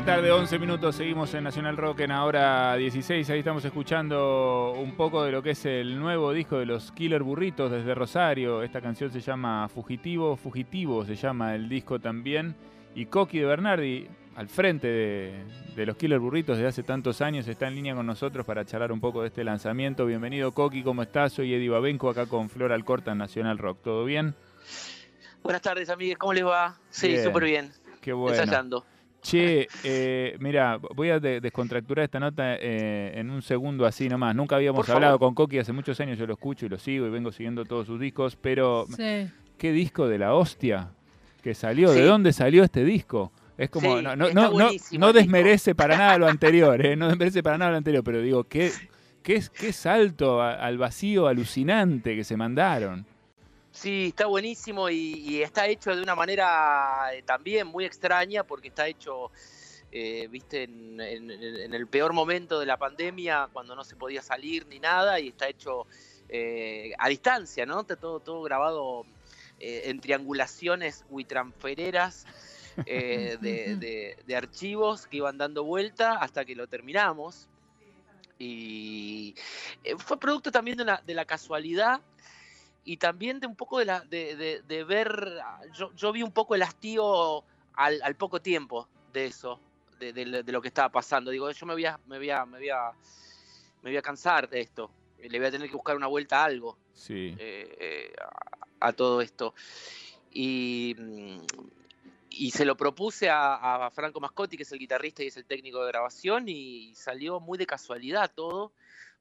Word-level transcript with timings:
la 0.00 0.06
tarde, 0.06 0.30
11 0.32 0.58
minutos, 0.58 0.96
seguimos 0.96 1.34
en 1.34 1.44
Nacional 1.44 1.76
Rock 1.76 2.00
en 2.00 2.10
ahora 2.10 2.74
16. 2.74 3.28
Ahí 3.28 3.40
estamos 3.40 3.62
escuchando 3.66 4.72
un 4.78 4.96
poco 4.96 5.22
de 5.24 5.30
lo 5.30 5.42
que 5.42 5.50
es 5.50 5.66
el 5.66 5.98
nuevo 5.98 6.32
disco 6.32 6.58
de 6.58 6.64
los 6.64 6.90
Killer 6.92 7.22
Burritos 7.22 7.70
desde 7.70 7.94
Rosario. 7.94 8.62
Esta 8.62 8.80
canción 8.80 9.10
se 9.10 9.20
llama 9.20 9.68
Fugitivo, 9.68 10.36
Fugitivo 10.36 11.04
se 11.04 11.16
llama 11.16 11.54
el 11.54 11.68
disco 11.68 11.98
también. 11.98 12.54
Y 12.94 13.06
Coqui 13.06 13.40
de 13.40 13.44
Bernardi, 13.44 14.08
al 14.36 14.48
frente 14.48 14.88
de, 14.88 15.84
los 15.84 15.96
Killer 15.96 16.18
Burritos 16.18 16.56
desde 16.56 16.68
hace 16.68 16.82
tantos 16.82 17.20
años, 17.20 17.46
está 17.46 17.68
en 17.68 17.74
línea 17.74 17.94
con 17.94 18.06
nosotros 18.06 18.46
para 18.46 18.64
charlar 18.64 18.92
un 18.92 19.00
poco 19.00 19.20
de 19.20 19.28
este 19.28 19.44
lanzamiento. 19.44 20.06
Bienvenido 20.06 20.52
Coqui, 20.52 20.82
¿cómo 20.82 21.02
estás? 21.02 21.34
Soy 21.34 21.52
Eddie 21.52 21.68
Babenco 21.68 22.08
acá 22.08 22.24
con 22.24 22.48
Flor 22.48 22.72
Alcorta 22.72 23.12
en 23.12 23.18
Nacional 23.18 23.58
Rock. 23.58 23.82
¿Todo 23.82 24.06
bien? 24.06 24.34
Buenas 25.42 25.60
tardes, 25.60 25.90
amigos. 25.90 26.16
¿Cómo 26.16 26.32
les 26.32 26.46
va? 26.46 26.78
Sí, 26.88 27.18
súper 27.22 27.44
bien. 27.44 27.70
Qué 28.00 28.14
bueno. 28.14 28.38
Ensayando. 28.38 28.86
Che, 29.22 29.68
eh, 29.84 30.36
mira, 30.40 30.78
voy 30.78 31.10
a 31.10 31.20
descontracturar 31.20 32.04
esta 32.04 32.18
nota 32.18 32.56
eh, 32.56 33.12
en 33.16 33.30
un 33.30 33.42
segundo 33.42 33.84
así 33.84 34.08
nomás. 34.08 34.34
Nunca 34.34 34.56
habíamos 34.56 34.88
hablado 34.88 35.18
con 35.18 35.34
Coqui 35.34 35.58
hace 35.58 35.72
muchos 35.72 36.00
años, 36.00 36.18
yo 36.18 36.26
lo 36.26 36.34
escucho 36.34 36.66
y 36.66 36.68
lo 36.70 36.78
sigo 36.78 37.06
y 37.06 37.10
vengo 37.10 37.30
siguiendo 37.30 37.64
todos 37.64 37.86
sus 37.86 38.00
discos, 38.00 38.36
pero 38.36 38.86
¿qué 39.58 39.72
disco 39.72 40.08
de 40.08 40.18
la 40.18 40.34
hostia 40.34 40.88
que 41.42 41.54
salió? 41.54 41.92
¿De 41.92 42.02
dónde 42.02 42.32
salió 42.32 42.64
este 42.64 42.82
disco? 42.84 43.30
Es 43.58 43.68
como, 43.68 44.00
no, 44.00 44.16
no, 44.16 44.30
no, 44.30 44.70
no, 44.92 45.12
desmerece 45.12 45.74
para 45.74 45.98
nada 45.98 46.16
lo 46.16 46.26
anterior, 46.28 46.84
eh, 46.84 46.96
no 46.96 47.08
desmerece 47.08 47.42
para 47.42 47.58
nada 47.58 47.72
lo 47.72 47.76
anterior, 47.76 48.02
pero 48.02 48.22
digo, 48.22 48.44
qué, 48.44 48.72
qué, 49.22 49.42
qué 49.52 49.72
salto 49.74 50.40
al 50.40 50.78
vacío 50.78 51.26
alucinante 51.26 52.16
que 52.16 52.24
se 52.24 52.38
mandaron. 52.38 53.04
Sí, 53.72 54.08
está 54.08 54.26
buenísimo 54.26 54.90
y, 54.90 55.42
está 55.42 55.66
hecho 55.68 55.94
de 55.94 56.02
una 56.02 56.14
manera 56.14 57.14
eh, 57.14 57.22
también 57.22 57.68
muy 57.68 57.84
extraña 57.84 58.42
porque 58.42 58.68
está 58.68 58.88
hecho, 58.88 59.30
eh, 59.92 60.26
viste, 60.28 60.64
en, 60.64 61.00
el 61.00 61.86
peor 61.86 62.12
momento 62.12 62.58
de 62.58 62.66
la 62.66 62.76
pandemia, 62.76 63.48
cuando 63.52 63.76
no 63.76 63.84
se 63.84 63.94
podía 63.94 64.22
salir 64.22 64.66
ni 64.66 64.80
nada 64.80 65.20
y 65.20 65.28
está 65.28 65.48
hecho 65.48 65.86
eh, 66.28 66.92
a 66.98 67.08
distancia, 67.08 67.64
¿no? 67.64 67.80
Está 67.80 67.96
todo, 67.96 68.20
todo 68.20 68.42
grabado 68.42 69.06
en 69.62 70.00
triangulaciones 70.00 71.04
huitranfereras 71.10 72.24
de, 72.86 74.16
de, 74.26 74.36
archivos 74.36 75.06
que 75.06 75.18
iban 75.18 75.36
dando 75.36 75.64
vuelta 75.64 76.16
hasta 76.16 76.46
que 76.46 76.56
lo 76.56 76.66
terminamos. 76.66 77.46
Y 78.38 79.34
fue 79.98 80.18
producto 80.18 80.50
también 80.50 80.78
de 80.78 80.86
la, 80.86 81.02
de 81.06 81.12
la 81.12 81.26
casualidad 81.26 82.00
y 82.84 82.96
también 82.96 83.40
de 83.40 83.46
un 83.46 83.56
poco 83.56 83.78
de, 83.78 83.84
la, 83.84 84.00
de, 84.00 84.62
de, 84.66 84.84
ver, 84.84 85.38
yo, 85.72 85.92
yo, 85.94 86.12
vi 86.12 86.22
un 86.22 86.32
poco 86.32 86.54
el 86.54 86.62
hastío 86.62 87.44
al, 87.74 88.00
al 88.02 88.16
poco 88.16 88.40
tiempo 88.40 88.88
de 89.12 89.26
eso, 89.26 89.60
de, 89.98 90.12
de, 90.12 90.52
lo 90.52 90.62
que 90.62 90.68
estaba 90.68 90.88
pasando. 90.88 91.30
Digo, 91.30 91.50
yo 91.50 91.66
me 91.66 91.74
voy, 91.74 91.84
a, 91.84 92.00
me, 92.06 92.18
voy 92.18 92.30
a, 92.30 92.46
me, 92.46 92.58
voy 92.58 92.70
a, 92.70 92.90
me 93.82 93.90
voy 93.90 93.96
a 93.96 94.02
cansar 94.02 94.48
de 94.48 94.60
esto, 94.60 94.90
le 95.18 95.38
voy 95.38 95.48
a 95.48 95.50
tener 95.50 95.68
que 95.68 95.76
buscar 95.76 95.96
una 95.96 96.06
vuelta 96.06 96.40
a 96.40 96.44
algo 96.44 96.78
sí. 96.94 97.34
Eh, 97.38 97.76
eh, 97.78 98.12
a, 98.80 98.92
todo 98.92 99.20
esto. 99.20 99.54
Y, 100.32 100.96
y 102.30 102.50
se 102.52 102.64
lo 102.64 102.76
propuse 102.76 103.28
a, 103.28 103.86
a, 103.86 103.90
Franco 103.90 104.20
Mascotti, 104.20 104.56
que 104.56 104.62
es 104.62 104.72
el 104.72 104.78
guitarrista 104.78 105.22
y 105.22 105.26
es 105.26 105.36
el 105.36 105.44
técnico 105.44 105.82
de 105.82 105.88
grabación, 105.88 106.48
y 106.48 106.94
salió 106.94 107.40
muy 107.40 107.58
de 107.58 107.66
casualidad 107.66 108.32
todo 108.34 108.72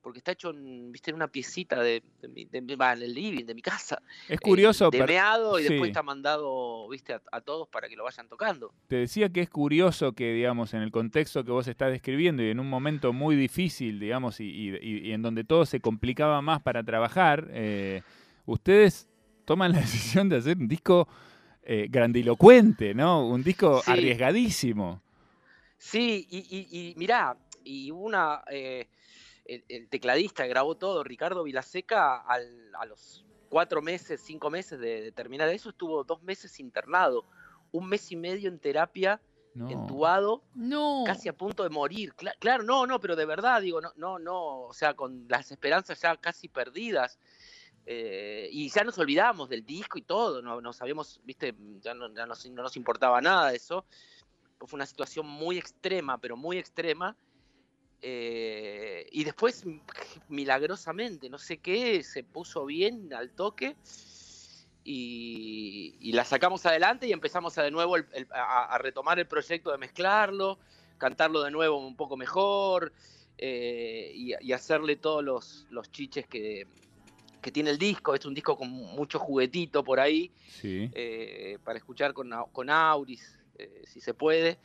porque 0.01 0.19
está 0.19 0.31
hecho 0.31 0.51
en, 0.51 0.91
¿viste, 0.91 1.11
en 1.11 1.15
una 1.15 1.27
piecita 1.27 1.81
de, 1.81 2.01
en 2.21 2.69
el 2.69 3.13
living 3.13 3.45
de 3.45 3.53
mi 3.53 3.61
casa. 3.61 4.01
Es 4.27 4.35
eh, 4.35 4.39
curioso. 4.39 4.89
de 4.89 4.97
y 4.97 5.63
después 5.63 5.89
está 5.89 6.03
mandado 6.03 6.87
¿viste, 6.89 7.19
a, 7.31 7.41
todos 7.41 7.67
para 7.67 7.89
que 7.89 7.95
lo 7.95 8.03
vayan 8.03 8.27
tocando. 8.27 8.73
Te 8.87 8.97
decía 8.97 9.29
que 9.29 9.41
es 9.41 9.49
curioso 9.49 10.13
que, 10.13 10.33
digamos, 10.33 10.73
en 10.73 10.81
el 10.81 10.91
contexto 10.91 11.43
que 11.43 11.51
vos 11.51 11.67
estás 11.67 11.91
describiendo 11.91 12.43
y 12.43 12.49
en 12.49 12.59
un 12.59 12.69
momento 12.69 13.13
muy 13.13 13.35
difícil, 13.35 13.99
digamos, 13.99 14.39
y, 14.39 15.11
en 15.11 15.21
donde 15.21 15.43
todo 15.43 15.65
se 15.65 15.79
complicaba 15.79 16.41
más 16.41 16.61
para 16.61 16.83
trabajar, 16.83 17.47
eh, 17.51 18.01
ustedes 18.45 19.09
toman 19.45 19.71
la 19.71 19.79
decisión 19.81 20.29
de 20.29 20.37
hacer 20.37 20.57
un 20.57 20.67
disco 20.67 21.07
eh, 21.63 21.87
grandilocuente, 21.89 22.93
¿no? 22.93 23.27
Un 23.27 23.43
disco 23.43 23.81
arriesgadísimo. 23.85 25.01
Sí, 25.77 26.27
y, 26.29 26.93
mirá, 26.97 27.37
y 27.63 27.89
una 27.91 28.41
el, 29.49 29.89
tecladista 29.89 30.45
grabó 30.45 30.75
todo, 30.75 31.03
Ricardo 31.03 31.43
Vilaseca, 31.43 32.17
a 32.17 32.85
los 32.85 33.25
cuatro 33.49 33.81
meses, 33.81 34.21
cinco 34.23 34.49
meses 34.49 34.79
de, 34.79 35.11
terminar 35.11 35.49
eso, 35.49 35.69
estuvo 35.69 36.03
dos 36.03 36.21
meses 36.23 36.59
internado, 36.59 37.25
un 37.71 37.87
mes 37.87 38.11
y 38.11 38.15
medio 38.15 38.47
en 38.49 38.59
terapia, 38.59 39.19
entubado, 39.67 40.43
casi 41.05 41.27
a 41.27 41.33
punto 41.33 41.63
de 41.63 41.69
morir. 41.69 42.13
claro, 42.39 42.63
no, 42.63 42.85
no, 42.85 42.99
pero 42.99 43.15
de 43.15 43.25
verdad, 43.25 43.61
digo, 43.61 43.81
no, 43.81 43.91
no, 43.97 44.19
no, 44.19 44.61
o 44.61 44.73
sea, 44.73 44.93
con 44.93 45.25
las 45.27 45.51
esperanzas 45.51 45.99
ya 46.01 46.15
casi 46.15 46.47
perdidas. 46.47 47.19
Eh, 47.91 48.47
y 48.51 48.69
ya 48.69 48.83
nos 48.83 48.99
olvidamos 48.99 49.49
del 49.49 49.65
disco 49.65 49.97
y 49.97 50.03
todo, 50.03 50.43
no, 50.43 50.61
no 50.61 50.73
sabíamos, 50.73 51.19
viste, 51.23 51.55
ya, 51.81 51.95
no, 51.95 52.07
no 52.07 52.25
nos 52.27 52.77
importaba 52.77 53.19
nada 53.19 53.49
de 53.49 53.57
eso. 53.57 53.83
Fue 54.59 54.77
una 54.77 54.85
situación 54.85 55.25
muy 55.25 55.57
extrema, 55.57 56.19
pero 56.19 56.37
muy 56.37 56.57
extrema 56.57 57.17
eh, 58.01 59.07
y 59.11 59.23
después, 59.23 59.65
milagrosamente, 60.29 61.29
no 61.29 61.37
sé 61.37 61.57
qué, 61.57 62.03
se 62.03 62.23
puso 62.23 62.65
bien 62.65 63.13
al 63.13 63.31
toque 63.31 63.75
y, 64.83 66.11
la 66.13 66.23
sacamos 66.23 66.65
adelante 66.65 67.07
y 67.07 67.11
empezamos 67.11 67.57
a 67.57 67.63
de 67.63 67.71
nuevo 67.71 67.95
a, 68.31 68.77
retomar 68.77 69.19
el 69.19 69.27
proyecto 69.27 69.71
de 69.71 69.77
mezclarlo, 69.77 70.57
cantarlo 70.97 71.43
de 71.43 71.51
nuevo 71.51 71.77
un 71.77 71.95
poco 71.95 72.17
mejor 72.17 72.93
eh, 73.37 74.11
y, 74.15 74.51
hacerle 74.53 74.95
todos 74.95 75.23
los, 75.23 75.67
los 75.69 75.91
chiches 75.91 76.25
que, 76.27 76.67
tiene 77.53 77.71
el 77.71 77.77
disco. 77.79 78.13
Es 78.13 78.25
un 78.25 78.33
disco 78.33 78.55
con 78.57 78.69
mucho 78.69 79.17
juguetito 79.17 79.83
por 79.83 79.99
ahí 79.99 80.31
eh, 80.63 81.57
para 81.63 81.79
escuchar 81.79 82.13
con, 82.13 82.31
con 82.51 82.69
Auris, 82.69 83.39
si 83.85 83.99
se 83.99 84.13
puede. 84.13 84.59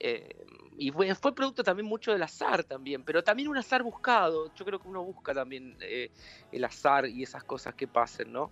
Eh, 0.00 0.46
y 0.78 0.92
fue, 0.92 1.12
fue, 1.16 1.34
producto 1.34 1.64
también 1.64 1.86
mucho 1.86 2.12
del 2.12 2.22
azar 2.22 2.62
también, 2.62 3.02
pero 3.02 3.22
también 3.22 3.48
un 3.48 3.56
azar 3.56 3.82
buscado. 3.82 4.52
Yo 4.54 4.64
creo 4.64 4.78
que 4.78 4.88
uno 4.88 5.02
busca 5.02 5.34
también 5.34 5.76
eh, 5.80 6.10
el 6.52 6.64
azar 6.64 7.06
y 7.06 7.22
esas 7.22 7.42
cosas 7.42 7.74
que 7.74 7.88
pasen, 7.88 8.32
¿no? 8.32 8.50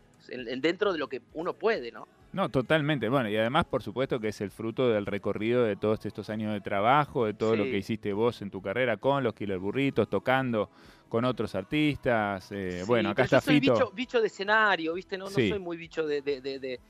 dentro 0.59 0.93
de 0.93 0.99
lo 0.99 1.09
que 1.09 1.23
uno 1.35 1.53
puede, 1.53 1.93
¿no? 1.93 2.09
No, 2.33 2.49
totalmente. 2.49 3.09
Bueno, 3.09 3.29
y 3.29 3.37
además, 3.37 3.65
por 3.65 3.81
supuesto, 3.81 4.19
que 4.19 4.29
es 4.29 4.41
el 4.41 4.51
fruto 4.51 4.89
del 4.89 5.07
recorrido 5.07 5.63
de 5.63 5.77
todos 5.77 6.05
estos 6.05 6.29
años 6.29 6.53
de 6.53 6.61
trabajo, 6.61 7.27
de 7.27 7.33
todo 7.33 7.55
lo 7.55 7.63
que 7.63 7.79
hiciste 7.79 8.13
vos 8.13 8.43
en 8.43 8.51
tu 8.51 8.61
carrera 8.61 8.97
con 8.97 9.23
los 9.23 9.33
Killer 9.35 9.61
Burritos, 9.61 10.11
tocando 10.11 10.69
con 11.09 11.25
otros 11.25 11.55
artistas. 11.55 12.51
Eh, 12.51 12.83
bueno, 12.87 13.11
acá 13.11 13.23
está 13.23 13.41
soy 13.41 13.61
Bicho, 13.61 13.93
bicho, 13.95 14.21
de 14.21 14.27
escenario, 14.27 14.95
¿viste? 14.95 15.17
No, 15.17 15.27
no 15.27 15.31
soy 15.31 15.61
muy 15.61 15.77
bicho 15.77 16.05
de, 16.05 16.21
de, 16.23 16.41
de, 16.41 16.81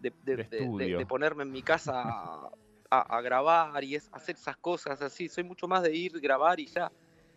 de 0.00 1.06
ponerme 1.06 1.42
en 1.42 1.50
mi 1.50 1.62
casa 1.62 2.48
a, 3.00 3.20
grabar 3.20 3.82
y 3.84 3.94
es 3.94 4.08
hacer 4.12 4.36
esas 4.36 4.56
cosas 4.56 5.00
así. 5.02 5.28
Soy 5.28 5.44
mucho 5.44 5.68
más 5.68 5.82
de 5.82 5.94
ir, 5.94 6.20
grabar 6.20 6.60
y 6.60 6.66
ya, 6.66 6.90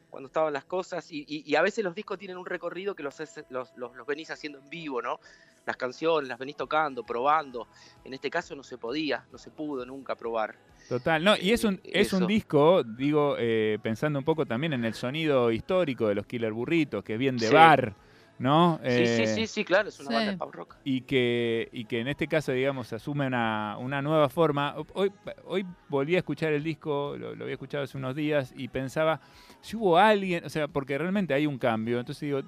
cuando 0.10 0.28
estaban 0.28 0.54
las 0.54 0.66
cosas. 0.66 1.08
Y, 1.10 1.56
a 1.56 1.62
veces 1.62 1.84
los 1.84 1.96
discos 1.96 2.18
tienen 2.18 2.38
un 2.38 2.46
recorrido 2.46 2.96
que 2.96 3.04
los, 3.04 3.16
los, 3.50 3.76
los, 3.76 4.06
venís 4.06 4.32
haciendo 4.32 4.60
en 4.60 4.70
vivo, 4.70 5.02
¿no? 5.02 5.20
Las 5.66 5.78
canciones 5.78 6.30
las 6.30 6.40
venís 6.40 6.56
tocando, 6.56 7.04
probando. 7.04 7.68
En 8.06 8.14
este 8.14 8.30
caso 8.30 8.56
no 8.56 8.64
se 8.64 8.78
podía, 8.78 9.26
no 9.32 9.38
se 9.38 9.52
pudo 9.52 9.86
nunca 9.86 10.16
probar. 10.16 10.56
Total, 10.88 11.22
no, 11.22 11.36
y 11.36 11.52
es 11.52 11.66
un, 11.66 11.76
eh, 11.84 11.92
es 11.94 12.14
un 12.14 12.26
disco, 12.26 12.84
digo, 12.84 13.36
eh, 13.38 13.78
pensando 13.84 14.20
un 14.20 14.26
poco 14.26 14.46
también 14.46 14.72
en 14.72 14.86
el 14.86 14.94
sonido 14.94 15.52
histórico 15.52 16.08
de 16.08 16.16
los 16.16 16.26
Killer 16.26 16.54
Burritos, 16.54 17.04
que 17.04 17.14
es 17.14 17.20
bien 17.20 17.36
de 17.36 17.50
bar 17.50 17.94
¿no? 18.40 18.80
Sí, 18.84 18.90
sí, 18.90 19.24
eh, 19.24 19.28
sí, 19.28 19.48
sí, 19.48 19.66
claro, 19.66 19.90
es 19.90 20.00
una 20.00 20.12
banda 20.12 20.32
de 20.32 20.38
pop 20.38 20.54
rock. 20.54 20.76
Y 20.84 21.02
que, 21.02 21.70
y 21.72 21.86
que 21.86 22.00
en 22.00 22.08
este 22.08 22.28
caso, 22.28 22.52
digamos, 22.52 22.94
asume 22.94 23.28
una, 23.28 23.78
una 23.80 24.02
nueva 24.02 24.30
forma. 24.30 24.76
Hoy, 24.94 25.12
hoy 25.46 25.66
volví 25.90 26.16
a 26.16 26.20
escuchar 26.20 26.54
el 26.54 26.64
disco, 26.64 27.16
lo, 27.18 27.30
había 27.30 27.54
escuchado 27.54 27.84
hace 27.84 27.98
unos 27.98 28.16
días, 28.16 28.54
y 28.56 28.68
pensaba, 28.68 29.20
si 29.62 29.76
hubo 29.76 29.98
alguien, 29.98 30.46
o 30.46 30.50
sea, 30.50 30.68
porque 30.68 30.98
realmente 30.98 31.34
hay 31.34 31.48
un 31.48 31.58
cambio, 31.58 32.00
entonces 32.00 32.22
digo, 32.22 32.42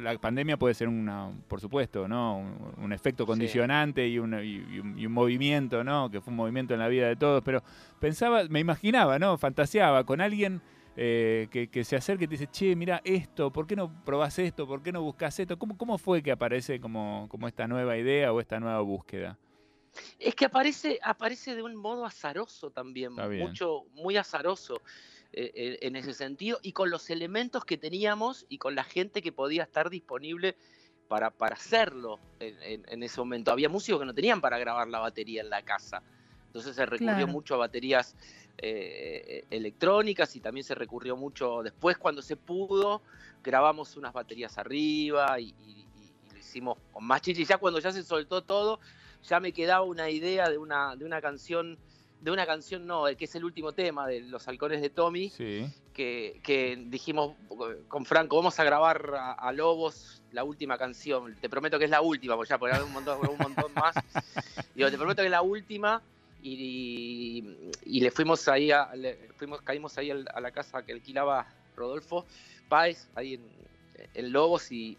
la 0.00 0.16
pandemia 0.18 0.58
puede 0.58 0.74
ser 0.74 0.88
una, 0.88 1.30
por 1.48 1.60
supuesto, 1.60 2.06
¿no? 2.08 2.38
Un, 2.76 2.92
efecto 2.92 3.26
condicionante 3.26 4.06
y, 4.06 4.18
un, 4.18 4.34
y, 4.34 4.78
un, 4.78 4.98
y, 4.98 5.06
un, 5.06 5.12
movimiento, 5.12 5.84
¿no? 5.84 6.10
Que 6.10 6.20
fue 6.20 6.30
un 6.30 6.36
movimiento 6.36 6.74
en 6.74 6.80
la 6.80 6.88
vida 6.88 7.08
de 7.08 7.16
todos, 7.16 7.42
pero 7.42 7.62
pensaba, 7.98 8.44
me 8.48 8.60
imaginaba, 8.60 9.18
¿no? 9.18 9.38
Fantaseaba 9.38 10.04
con 10.04 10.20
alguien 10.20 10.60
eh, 10.96 11.68
que, 11.70 11.84
se 11.84 11.96
acerque 11.96 12.24
y 12.24 12.26
te 12.26 12.32
dice, 12.32 12.48
che, 12.50 12.74
mira 12.74 13.02
esto, 13.04 13.52
¿por 13.52 13.66
qué 13.66 13.76
no 13.76 14.02
probás 14.04 14.38
esto? 14.38 14.66
¿Por 14.66 14.82
qué 14.82 14.92
no 14.92 15.02
buscas 15.02 15.38
esto? 15.38 15.58
¿Cómo, 15.58 15.76
cómo 15.76 15.98
fue 15.98 16.22
que 16.22 16.32
aparece 16.32 16.80
como, 16.80 17.28
como 17.30 17.46
esta 17.48 17.66
nueva 17.66 17.96
idea 17.98 18.32
o 18.32 18.40
esta 18.40 18.58
nueva 18.58 18.80
búsqueda? 18.80 19.38
Es 20.18 20.34
que 20.34 20.46
aparece, 20.46 20.98
aparece 21.02 21.54
de 21.54 21.62
un 21.62 21.76
modo 21.76 22.04
azaroso 22.04 22.70
también, 22.70 23.12
mucho, 23.12 23.84
muy 23.92 24.16
azaroso 24.16 24.80
eh, 25.32 25.52
eh, 25.54 25.78
en 25.82 25.96
ese 25.96 26.14
sentido, 26.14 26.58
y 26.62 26.72
con 26.72 26.90
los 26.90 27.10
elementos 27.10 27.64
que 27.64 27.76
teníamos 27.76 28.46
y 28.48 28.58
con 28.58 28.74
la 28.74 28.84
gente 28.84 29.22
que 29.22 29.32
podía 29.32 29.64
estar 29.64 29.90
disponible 29.90 30.56
para, 31.08 31.30
para 31.30 31.56
hacerlo 31.56 32.18
en, 32.40 32.84
en, 32.88 33.02
ese 33.02 33.20
momento. 33.20 33.52
Había 33.52 33.68
músicos 33.68 34.00
que 34.00 34.06
no 34.06 34.14
tenían 34.14 34.40
para 34.40 34.58
grabar 34.58 34.88
la 34.88 34.98
batería 34.98 35.42
en 35.42 35.50
la 35.50 35.62
casa. 35.62 36.02
Entonces 36.56 36.74
se 36.74 36.86
recurrió 36.86 37.14
Claro. 37.16 37.26
mucho 37.28 37.54
a 37.54 37.58
baterías 37.58 38.16
eh, 38.56 39.44
electrónicas 39.50 40.34
y 40.36 40.40
también 40.40 40.64
se 40.64 40.74
recurrió 40.74 41.14
mucho 41.14 41.62
después 41.62 41.98
cuando 41.98 42.22
se 42.22 42.36
pudo, 42.36 43.02
grabamos 43.44 43.94
unas 43.98 44.14
baterías 44.14 44.56
arriba 44.56 45.38
y, 45.38 45.54
y- 45.60 45.86
y 46.00 46.30
lo 46.32 46.38
hicimos 46.38 46.78
con 46.92 47.04
más 47.04 47.20
chicha. 47.20 47.42
Y 47.42 47.44
ya 47.44 47.58
cuando 47.58 47.78
ya 47.78 47.92
se 47.92 48.02
soltó 48.02 48.42
todo, 48.42 48.80
ya 49.22 49.38
me 49.40 49.52
quedaba 49.52 49.82
una 49.84 50.08
idea 50.08 50.48
de 50.48 50.56
una, 50.56 50.96
de 50.96 51.04
una 51.04 51.20
canción, 51.20 51.76
de 52.22 52.30
una 52.30 52.46
canción 52.46 52.86
no, 52.86 53.04
que 53.18 53.26
es 53.26 53.34
el 53.34 53.44
último 53.44 53.72
tema 53.72 54.06
de 54.06 54.20
Los 54.22 54.48
Halcones 54.48 54.80
de 54.80 54.88
Tommy, 54.88 55.28
Sí. 55.28 55.66
que, 55.92 56.40
que 56.42 56.82
dijimos 56.86 57.34
con 57.88 58.06
Franco, 58.06 58.36
vamos 58.36 58.58
a 58.58 58.64
grabar 58.64 59.12
a, 59.14 59.32
a 59.32 59.52
Lobos 59.52 60.22
la 60.32 60.44
última 60.44 60.78
canción. 60.78 61.36
Te 61.42 61.50
prometo 61.50 61.78
que 61.78 61.84
es 61.84 61.90
la 61.90 62.00
última, 62.00 62.34
porque 62.36 62.48
ya 62.48 62.58
por 62.58 62.70
un 62.72 62.92
montón, 62.92 63.18
un 63.28 63.36
montón 63.38 63.74
más. 63.74 63.94
Digo, 64.74 64.90
te 64.90 64.96
prometo 64.96 65.20
que 65.20 65.26
es 65.26 65.30
la 65.30 65.42
última. 65.42 66.00
Y, 66.48 67.44
y 67.84 68.00
le 68.00 68.10
fuimos 68.12 68.46
ahí, 68.46 68.70
a, 68.70 68.94
le 68.94 69.16
fuimos, 69.36 69.60
caímos 69.62 69.98
ahí 69.98 70.10
al- 70.12 70.28
a 70.32 70.40
la 70.40 70.52
casa 70.52 70.84
que 70.84 70.92
alquilaba 70.92 71.46
Rodolfo 71.74 72.24
Páez, 72.68 73.08
ahí 73.16 73.34
en, 73.34 73.42
en 74.14 74.32
Lobos, 74.32 74.70
y 74.70 74.96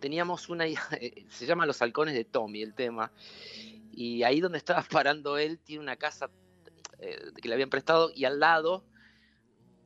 teníamos 0.00 0.48
una, 0.48 0.64
se 1.30 1.46
llama 1.46 1.64
Los 1.66 1.80
Halcones 1.80 2.14
de 2.14 2.24
Tommy 2.24 2.62
el 2.62 2.74
tema, 2.74 3.12
y 3.92 4.24
ahí 4.24 4.40
donde 4.40 4.58
estaba 4.58 4.82
parando 4.90 5.38
él 5.38 5.58
tiene 5.60 5.80
una 5.82 5.96
casa 5.96 6.28
eh, 6.98 7.18
que 7.40 7.48
le 7.48 7.54
habían 7.54 7.70
prestado, 7.70 8.10
y 8.14 8.24
al 8.24 8.40
lado 8.40 8.84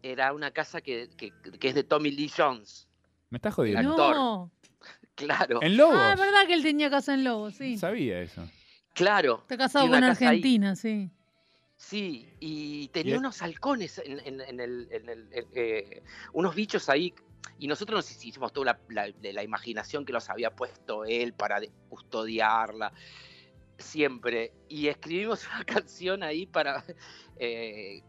era 0.02 0.32
una 0.32 0.52
casa 0.52 0.80
que, 0.80 1.10
que- 1.18 1.32
que 1.58 1.68
es 1.68 1.74
de 1.74 1.84
Tommy 1.84 2.10
Lee 2.12 2.30
Jones, 2.34 2.88
Me 3.30 3.36
estás 3.36 3.54
jodiendo. 3.54 3.90
actor. 3.90 4.16
No. 4.16 4.50
claro, 5.14 5.62
En 5.62 5.76
Lobos. 5.76 5.96
Ah, 5.98 6.12
es 6.14 6.20
verdad 6.20 6.46
que 6.46 6.54
él 6.54 6.62
tenía 6.62 6.88
casa 6.88 7.12
en 7.12 7.24
Lobos, 7.24 7.54
sí. 7.56 7.76
Sabía 7.76 8.20
eso. 8.22 8.48
Claro. 8.98 9.38
Está 9.42 9.56
casado 9.56 9.86
con 9.88 9.96
una 9.98 10.08
casa 10.08 10.24
ahí. 10.24 10.36
Argentina, 10.36 10.76
sí. 10.76 11.10
Sí, 11.76 12.28
y 12.40 12.88
tenía 12.88 13.14
Y- 13.14 13.18
unos 13.18 13.40
halcones 13.40 13.98
en, 14.04 14.18
en- 14.24 14.40
en 14.40 14.60
el, 14.60 14.88
en 14.90 15.08
el- 15.08 15.28
en, 15.32 15.46
eh, 15.54 16.02
unos 16.32 16.54
bichos 16.54 16.88
ahí, 16.88 17.14
y 17.58 17.68
nosotros 17.68 17.98
nos 17.98 18.24
hicimos 18.24 18.52
toda 18.52 18.66
la, 18.66 18.80
la- 18.88 19.12
de 19.12 19.32
la 19.32 19.42
imaginación 19.44 20.04
que 20.04 20.12
los 20.12 20.28
había 20.28 20.50
puesto 20.56 21.04
él 21.04 21.32
para 21.34 21.60
custodiarla, 21.88 22.92
siempre, 23.78 24.52
y 24.68 24.88
escribimos 24.88 25.46
una 25.54 25.64
canción 25.64 26.22
ahí 26.22 26.46
para, 26.46 26.84
eh, 27.38 28.02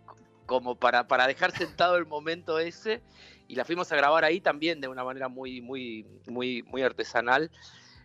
como 0.45 0.75
para, 0.75 1.07
para 1.07 1.27
dejar 1.27 1.55
sentado 1.55 1.95
el 1.97 2.05
momento 2.07 2.57
ese, 2.59 3.01
y 3.47 3.55
la 3.55 3.65
fuimos 3.65 3.91
a 3.91 3.95
grabar 3.95 4.23
ahí 4.25 4.41
también 4.41 4.81
de 4.81 4.87
una 4.87 5.03
manera 5.03 5.27
muy, 5.27 5.61
muy, 5.61 6.05
muy, 6.27 6.63
muy 6.63 6.81
artesanal. 6.81 7.51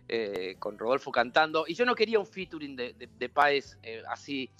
Eh, 0.08 0.56
con 0.58 0.78
Rodolfo 0.78 1.10
cantando, 1.10 1.64
y 1.66 1.74
yo 1.74 1.84
no 1.84 1.94
quería 1.94 2.18
un 2.18 2.26
featuring 2.26 2.76
de, 2.76 2.92
de, 2.94 3.08
de 3.18 3.28
Páez 3.28 3.78
eh, 3.82 4.02
así, 4.08 4.50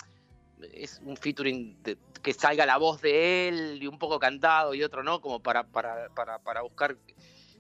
es 0.73 1.01
un 1.05 1.17
featuring 1.17 1.83
de- 1.83 1.99
que 2.23 2.33
salga 2.33 2.65
la 2.65 2.79
voz 2.79 3.03
de 3.03 3.49
él 3.49 3.79
y 3.83 3.87
un 3.87 3.99
poco 3.99 4.19
cantado 4.19 4.73
y 4.75 4.83
otro 4.83 5.03
no, 5.03 5.21
como 5.21 5.41
para, 5.41 5.65
para, 5.65 6.09
para, 6.15 6.39
para 6.39 6.63
buscar 6.63 6.97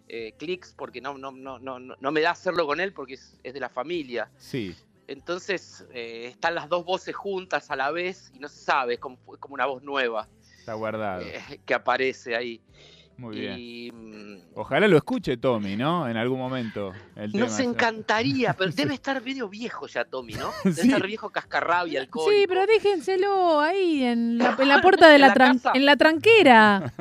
eh, 0.09 0.33
clics, 0.39 0.73
porque 0.77 1.01
no, 1.03 1.19
no, 1.19 1.31
no, 1.33 1.59
no, 1.59 1.79
no 1.79 2.13
me 2.13 2.21
da 2.23 2.31
hacerlo 2.31 2.67
con 2.67 2.81
él 2.81 2.93
porque 2.95 3.15
es, 3.15 3.39
es 3.43 3.53
de 3.53 3.61
la 3.61 3.69
familia. 3.69 4.31
Sí. 4.39 4.75
Entonces 5.07 5.85
están 5.93 6.55
las 6.55 6.71
dos 6.71 6.85
voces 6.87 7.15
juntas 7.15 7.71
a 7.71 7.77
la 7.77 7.91
vez 7.91 8.31
y 8.35 8.39
no 8.39 8.49
se 8.49 8.59
sabe, 8.65 8.95
es 8.95 9.01
como, 9.01 9.19
es 9.35 9.39
como 9.39 9.53
una 9.55 9.67
voz 9.67 9.83
nueva 9.83 10.27
Está 10.59 10.73
guardado. 10.73 11.23
que 11.67 11.75
aparece 11.75 12.35
ahí. 12.35 12.63
Muy 13.17 13.39
bien. 13.39 13.57
Y 13.59 13.93
mm, 13.93 14.35
Ojalá 14.57 14.89
lo 14.89 14.97
escuche 14.97 15.37
Tommy, 15.37 15.77
¿no? 15.77 16.09
En 16.09 16.17
algún 16.17 16.39
momento. 16.39 16.93
El 17.17 17.33
nos 17.33 17.59
encantaría, 17.61 18.55
pero 18.55 18.71
debe 18.77 18.95
estar 18.95 19.23
medio 19.23 19.49
viejo 19.49 19.87
ya 19.87 20.05
Tommy, 20.05 20.35
¿no? 20.35 20.51
Debe 20.65 20.75
Sí. 20.77 20.89
estar 20.89 21.07
viejo 21.07 21.31
cascarrabia, 21.31 22.01
el 22.01 22.07
Sí, 22.07 22.45
pero 22.49 22.67
déjenselo 22.67 23.61
ahí 23.61 24.03
en 24.05 24.39
la, 24.39 24.57
en 24.59 24.69
la 24.69 24.81
puerta 24.83 25.09
de 25.09 25.15
¿En 25.17 25.21
la, 25.21 25.29
la 25.29 25.35
tran- 25.35 25.71
en 25.75 25.87
la 25.87 25.97
tranquera. 25.97 26.93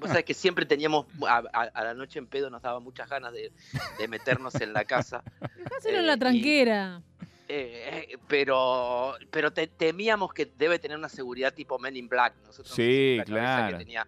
Vos 0.00 0.08
sabés 0.08 0.24
que 0.24 0.34
siempre 0.34 0.64
teníamos, 0.66 1.06
a, 1.28 1.42
a- 1.52 1.70
a 1.74 1.84
la 1.84 1.94
noche 1.94 2.18
en 2.18 2.26
pedo 2.26 2.48
nos 2.50 2.62
daba 2.62 2.80
muchas 2.80 3.08
ganas 3.08 3.32
de, 3.32 3.52
de 3.98 4.08
meternos 4.08 4.54
en 4.60 4.72
la 4.72 4.84
casa. 4.84 5.22
Dejáselo 5.56 5.98
en 5.98 6.04
Eh, 6.04 6.06
la 6.06 6.14
y- 6.14 6.18
tranquera. 6.18 7.02
Eh, 7.48 8.08
eh, 8.12 8.18
pero 8.28 9.14
pero 9.30 9.52
te- 9.52 9.66
temíamos 9.66 10.32
que 10.32 10.46
debe 10.56 10.78
tener 10.78 10.96
una 10.96 11.10
seguridad 11.10 11.52
tipo 11.52 11.78
Men 11.78 11.96
in 11.96 12.08
Black. 12.08 12.34
Nosotros 12.46 12.68
nos 12.68 12.76
Sí, 12.76 13.18
claro. 13.26 13.76
Que, 13.78 13.84
tenía, 13.84 14.06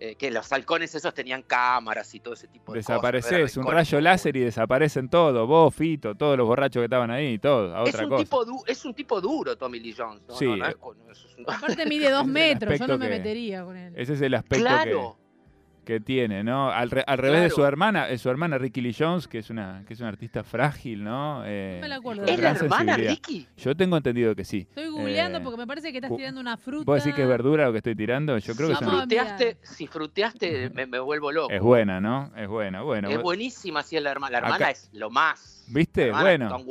eh, 0.00 0.14
que 0.14 0.30
los 0.30 0.50
halcones 0.52 0.94
esos 0.94 1.12
tenían 1.12 1.42
cámaras 1.42 2.14
y 2.14 2.20
todo 2.20 2.34
ese 2.34 2.46
tipo 2.48 2.72
de 2.72 2.78
Desapareces, 2.78 3.40
cosas. 3.42 3.56
un 3.56 3.64
Era 3.66 3.74
rayo 3.74 4.00
láser 4.00 4.36
y 4.36 4.40
desaparecen 4.40 5.08
todos. 5.08 5.46
Vos, 5.48 5.74
Fito, 5.74 6.14
todos 6.14 6.36
los 6.38 6.46
borrachos 6.46 6.80
que 6.80 6.84
estaban 6.84 7.10
ahí, 7.10 7.38
todo, 7.38 7.74
a 7.76 7.82
Es 7.84 7.94
un, 7.96 8.08
cosa. 8.08 8.22
tipo 8.24 8.44
du- 8.44 8.62
es 8.66 8.84
un 8.84 8.94
tipo 8.94 9.20
duro, 9.20 9.56
Tommy 9.56 9.80
Lee 9.80 9.94
Jones. 9.98 10.22
¿no? 10.28 10.34
Sí, 10.34 10.46
No, 10.46 10.56
no 10.56 10.66
es 11.10 11.24
un- 11.36 11.44
Aparte 11.52 11.84
mide 11.86 12.10
dos 12.10 12.26
metros, 12.28 12.78
yo 12.78 12.86
no 12.86 12.96
me 12.98 13.06
que- 13.08 13.16
metería 13.18 13.64
con 13.64 13.76
él. 13.76 13.92
Ese 13.96 14.12
es 14.14 14.20
el 14.20 14.34
aspecto 14.34 14.64
claro. 14.64 15.16
que, 15.18 15.27
que 15.88 16.00
tiene, 16.00 16.44
¿no? 16.44 16.70
Al, 16.70 16.90
re- 16.90 17.02
al 17.06 17.16
revés 17.16 17.40
de 17.40 17.48
su 17.48 17.64
hermana, 17.64 18.10
es 18.10 18.20
su 18.20 18.28
hermana 18.28 18.58
Ricky 18.58 18.82
Lee 18.82 18.92
Jones, 18.96 19.26
que 19.26 19.38
es 19.38 19.48
una, 19.48 19.84
que 19.86 19.94
es 19.94 20.00
una 20.00 20.10
artista 20.10 20.44
frágil, 20.44 21.02
¿no? 21.02 21.42
Eh, 21.46 21.76
No 21.76 21.80
me 21.80 21.88
la 21.88 21.96
acuerdo. 21.96 22.26
¿Es 22.26 22.38
la 22.38 22.50
hermana. 22.50 22.94
Ricky? 22.98 23.48
Yo 23.56 23.74
tengo 23.74 23.96
entendido 23.96 24.34
que 24.36 24.44
sí. 24.44 24.66
Estoy 24.68 24.88
googleando 24.90 25.38
Eh, 25.38 25.40
porque 25.42 25.56
me 25.56 25.66
parece 25.66 25.90
que 25.90 25.96
estás 25.96 26.14
tirando 26.14 26.42
una 26.42 26.58
fruta. 26.58 26.84
¿Vos 26.84 27.02
decís 27.02 27.16
que 27.16 27.22
es 27.22 27.28
verdura 27.28 27.64
lo 27.64 27.72
que 27.72 27.78
estoy 27.78 27.94
tirando? 27.94 28.36
Yo 28.36 28.54
creo 28.54 28.68
que 28.68 28.74
es, 28.74 28.78
si, 28.80 28.84
a 28.84 28.88
fruteaste, 28.90 29.44
mirar. 29.46 29.56
si 29.62 29.86
fruteaste, 29.86 30.70
me, 30.74 30.86
me 30.86 30.98
vuelvo 30.98 31.32
loco. 31.32 31.50
es 31.50 31.62
buena, 31.62 32.02
¿no? 32.02 32.30
Es 32.36 32.48
buena, 32.48 32.82
bueno. 32.82 33.08
es 33.08 33.22
buenísima, 33.22 33.82
sí, 33.82 33.96
es 33.96 34.02
la 34.02 34.10
hermana. 34.10 34.32
La 34.32 34.38
hermana 34.40 34.56
Acá- 34.56 34.70
es 34.72 34.90
lo 34.92 35.08
más. 35.08 35.64
¿Viste? 35.70 36.10
Bueno. 36.12 36.48
Tom 36.48 36.64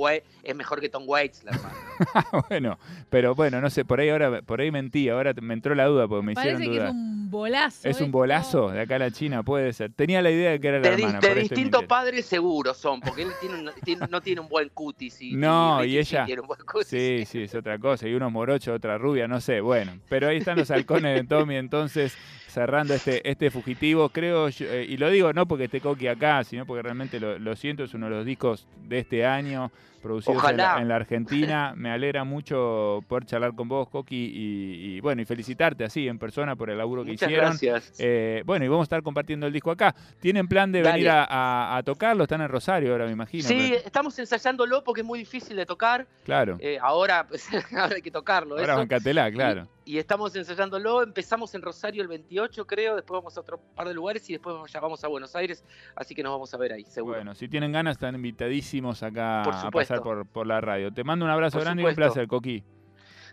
es 0.43 0.55
mejor 0.55 0.79
que 0.79 0.89
Tom 0.89 1.03
Waits, 1.07 1.43
la 1.43 1.51
hermana. 1.51 1.75
bueno, 2.49 2.79
pero 3.09 3.33
bueno, 3.35 3.61
no 3.61 3.69
sé, 3.69 3.83
por 3.85 3.99
ahí 3.99 4.09
ahora, 4.09 4.41
por 4.41 4.61
ahí 4.61 4.71
mentí, 4.71 5.09
ahora 5.09 5.33
me 5.41 5.53
entró 5.53 5.73
la 5.75 5.85
duda 5.85 6.07
porque 6.07 6.25
me 6.25 6.31
hicieron 6.33 6.61
que 6.61 6.67
dudar. 6.67 6.87
es 6.87 6.91
un 6.93 7.26
bolazo. 7.29 7.87
¿Es 7.87 7.97
un 7.99 8.05
esto. 8.07 8.17
bolazo 8.17 8.69
de 8.71 8.81
acá 8.81 8.95
a 8.95 8.99
la 8.99 9.11
China? 9.11 9.43
Puede 9.43 9.73
ser. 9.73 9.91
Tenía 9.93 10.21
la 10.21 10.31
idea 10.31 10.51
de 10.51 10.59
que 10.59 10.67
era 10.67 10.77
la 10.79 10.89
de, 10.89 10.93
hermana. 10.95 11.19
de 11.19 11.27
por 11.27 11.37
ahí 11.37 11.43
estoy 11.43 11.55
distinto 11.57 11.77
mintiendo. 11.79 11.87
padre 11.87 12.21
seguro 12.23 12.73
son, 12.73 12.99
porque 13.01 13.23
él 13.23 13.29
tiene 13.41 13.55
un- 13.59 13.71
tiene- 13.83 14.07
no 14.09 14.21
tiene 14.21 14.41
un 14.41 14.47
buen 14.49 14.69
cutis. 14.69 15.21
Y, 15.21 15.33
No, 15.35 15.83
y 15.83 15.97
ella- 15.97 16.25
tiene 16.25 16.41
un 16.41 16.47
buen 16.47 16.59
cutis. 16.61 16.87
Sí, 16.87 17.23
sí, 17.25 17.43
es 17.43 17.55
otra 17.55 17.77
cosa. 17.79 18.07
Y 18.07 18.13
unos 18.13 18.31
morochos, 18.31 18.75
otra 18.75 18.97
rubia, 18.97 19.27
no 19.27 19.39
sé. 19.41 19.61
Bueno, 19.61 19.99
pero 20.09 20.27
ahí 20.29 20.37
están 20.37 20.57
los 20.57 20.71
halcones 20.71 21.15
de 21.15 21.23
Tommy, 21.25 21.55
entonces, 21.55 22.15
cerrando 22.47 22.93
este, 22.93 23.27
este 23.29 23.51
fugitivo. 23.51 24.09
Creo, 24.09 24.49
yo- 24.49 24.65
eh, 24.67 24.85
y 24.87 24.97
lo 24.97 25.09
digo 25.09 25.33
no 25.33 25.47
porque 25.47 25.65
esté 25.65 25.81
Coqui 25.81 26.07
acá, 26.07 26.43
sino 26.43 26.65
porque 26.65 26.81
realmente 26.83 27.19
lo, 27.19 27.37
lo 27.39 27.55
siento, 27.55 27.83
es 27.83 27.93
uno 27.93 28.07
de 28.09 28.15
los 28.15 28.25
discos 28.25 28.67
de 28.87 28.99
este 28.99 29.25
año, 29.25 29.71
producidos 30.01 30.43
en 30.49 30.57
la, 30.57 30.79
en 30.81 30.87
la 30.87 30.95
Argentina. 30.95 31.73
Me 31.77 31.91
alegra 31.91 32.23
mucho 32.23 33.03
poder 33.07 33.25
charlar 33.25 33.53
con 33.55 33.67
vos, 33.67 33.89
Coqui, 33.89 34.15
y, 34.15 34.95
y, 34.95 34.99
bueno, 35.01 35.21
y 35.21 35.25
felicitarte 35.25 35.83
así 35.83 36.07
en 36.07 36.17
persona 36.19 36.55
por 36.55 36.69
el 36.69 36.77
laburo 36.77 37.03
que 37.03 37.11
Muchas 37.11 37.29
hicieron. 37.29 37.49
gracias. 37.61 37.93
Eh, 37.99 38.43
bueno, 38.45 38.63
y 38.63 38.67
vamos 38.69 38.83
a 38.83 38.87
estar 38.87 39.03
compartiendo 39.03 39.47
el 39.47 39.53
disco 39.53 39.71
acá. 39.71 39.93
¿Tienen 40.21 40.47
plan 40.47 40.71
de 40.71 40.81
Dale. 40.81 40.93
venir 40.93 41.09
a, 41.09 41.25
a- 41.25 41.77
a 41.77 41.83
tocarlo? 41.83 42.23
Están 42.23 42.41
en 42.41 42.47
Rosario 42.49 42.91
ahora, 42.93 43.05
me 43.05 43.11
imagino. 43.11 43.43
sí, 43.47 43.67
pero- 43.71 43.85
estamos 43.85 44.17
ensayándolo 44.19 44.83
porque 44.83 45.01
es 45.01 45.07
muy 45.07 45.19
difícil 45.19 45.57
de 45.57 45.65
tocar. 45.65 46.07
claro. 46.23 46.57
Eh, 46.61 46.77
ahora, 46.81 47.25
pues, 47.27 47.47
ahora 47.77 47.95
hay 47.95 48.01
que 48.01 48.11
tocarlo. 48.11 48.55
Ahora 48.55 48.73
eso. 48.73 48.77
bancatela, 48.77 49.29
claro. 49.31 49.63
Y 49.63 49.76
estamos 49.95 50.35
ensayándolo. 50.35 51.01
Empezamos 51.03 51.55
en 51.55 51.61
Rosario 51.61 52.01
el 52.01 52.09
28, 52.09 52.67
creo. 52.67 52.95
Después 52.95 53.19
vamos 53.19 53.37
a 53.37 53.41
otro 53.41 53.57
par 53.75 53.87
de 53.87 53.93
lugares 53.93 54.29
y 54.29 54.33
después 54.33 54.55
ya 54.69 54.81
vamos 54.81 55.01
a 55.03 55.07
Buenos 55.07 55.35
Aires. 55.35 55.63
Así 55.95 56.13
que 56.13 56.23
nos 56.23 56.33
vamos 56.33 56.53
a 56.53 56.57
ver 56.57 56.73
ahí, 56.73 56.83
seguro. 56.83 57.15
Bueno, 57.15 57.33
si 57.35 57.47
tienen 57.47 57.71
ganas, 57.71 57.93
están 57.93 58.15
invitadísimos 58.15 59.03
acá 59.03 59.43
a 59.43 59.71
pasar 59.71 60.01
por, 60.01 60.27
por 60.27 60.45
la 60.45 60.59
radio. 60.59 60.91
Te 60.91 61.05
mando 61.05 61.23
un 61.23 61.31
abrazo 61.31 61.57
Por 61.57 61.63
grande 61.63 61.83
y 61.83 61.85
un 61.85 61.95
placer, 61.95 62.27
Coqui. 62.27 62.63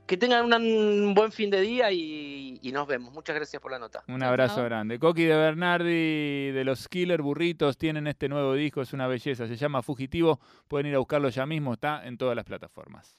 Que 0.07 0.19
tengan 0.19 0.53
un 0.53 1.15
buen 1.15 1.33
fin 1.33 1.49
de 1.49 1.63
día 1.63 1.91
y, 1.91 2.59
y 2.61 2.73
nos 2.73 2.87
vemos. 2.87 3.13
Muchas 3.15 3.35
gracias 3.35 3.61
por 3.63 3.73
la 3.73 3.79
nota. 3.79 4.05
Un 4.07 4.23
abrazo 4.23 4.63
grande. 4.63 4.99
Coqui 4.99 5.25
de 5.25 5.35
Bernardi, 5.35 6.51
de 6.53 6.63
los 6.63 6.89
Killer 6.89 7.23
Burritos, 7.23 7.79
tienen 7.79 8.07
este 8.07 8.29
nuevo 8.29 8.53
disco, 8.53 8.83
es 8.83 8.93
una 8.93 9.07
belleza, 9.07 9.47
se 9.47 9.57
llama 9.57 9.83
Fugitivo. 9.83 10.41
Pueden 10.69 10.89
ir 10.89 10.95
a 10.97 10.99
buscarlo 10.99 11.31
ya 11.31 11.47
mismo, 11.47 11.73
está 11.73 12.07
en 12.07 12.19
todas 12.19 12.37
las 12.37 12.45
plataformas. 12.45 13.19